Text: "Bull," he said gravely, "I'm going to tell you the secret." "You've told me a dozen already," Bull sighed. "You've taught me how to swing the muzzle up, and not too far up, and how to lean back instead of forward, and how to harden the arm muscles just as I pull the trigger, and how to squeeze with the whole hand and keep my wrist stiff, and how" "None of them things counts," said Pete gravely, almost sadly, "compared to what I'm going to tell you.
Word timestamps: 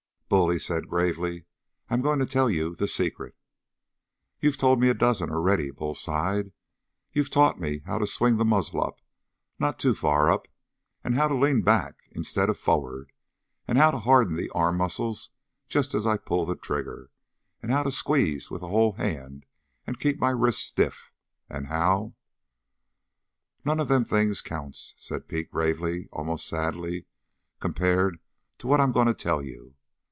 "Bull," 0.33 0.49
he 0.49 0.59
said 0.59 0.87
gravely, 0.87 1.43
"I'm 1.89 2.01
going 2.01 2.19
to 2.19 2.25
tell 2.25 2.49
you 2.49 2.73
the 2.73 2.87
secret." 2.87 3.35
"You've 4.39 4.55
told 4.55 4.79
me 4.79 4.87
a 4.87 4.93
dozen 4.93 5.29
already," 5.29 5.71
Bull 5.71 5.93
sighed. 5.93 6.53
"You've 7.11 7.29
taught 7.29 7.59
me 7.59 7.79
how 7.79 7.97
to 7.97 8.07
swing 8.07 8.37
the 8.37 8.45
muzzle 8.45 8.81
up, 8.81 8.95
and 8.99 9.03
not 9.59 9.77
too 9.77 9.93
far 9.93 10.31
up, 10.31 10.47
and 11.03 11.15
how 11.15 11.27
to 11.27 11.35
lean 11.35 11.63
back 11.63 12.03
instead 12.13 12.49
of 12.49 12.57
forward, 12.57 13.11
and 13.67 13.77
how 13.77 13.91
to 13.91 13.99
harden 13.99 14.37
the 14.37 14.49
arm 14.51 14.77
muscles 14.77 15.31
just 15.67 15.93
as 15.93 16.07
I 16.07 16.15
pull 16.15 16.45
the 16.45 16.55
trigger, 16.55 17.11
and 17.61 17.69
how 17.69 17.83
to 17.83 17.91
squeeze 17.91 18.49
with 18.49 18.61
the 18.61 18.69
whole 18.69 18.93
hand 18.93 19.45
and 19.85 19.99
keep 19.99 20.17
my 20.17 20.29
wrist 20.31 20.65
stiff, 20.65 21.11
and 21.49 21.67
how" 21.67 22.13
"None 23.65 23.81
of 23.81 23.89
them 23.89 24.05
things 24.05 24.39
counts," 24.39 24.93
said 24.95 25.27
Pete 25.27 25.51
gravely, 25.51 26.07
almost 26.09 26.47
sadly, 26.47 27.05
"compared 27.59 28.17
to 28.59 28.67
what 28.67 28.79
I'm 28.79 28.93
going 28.93 29.07
to 29.07 29.13
tell 29.13 29.41
you. 29.41 29.75